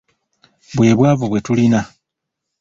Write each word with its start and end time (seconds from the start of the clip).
Bwe 0.75 0.95
bwavu 0.97 1.25
bwe 1.29 1.39
tulina. 1.45 1.81